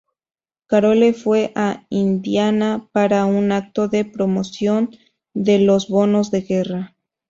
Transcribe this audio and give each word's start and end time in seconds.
Carole 0.65 1.13
fue 1.13 1.51
a 1.55 1.85
Indiana 1.91 2.89
para 2.91 3.25
un 3.27 3.51
acto 3.51 3.87
de 3.87 4.03
promoción 4.03 4.89
de 5.35 5.59
los 5.59 5.89
bonos 5.89 6.31
de 6.31 6.41
guerra. 6.41 6.95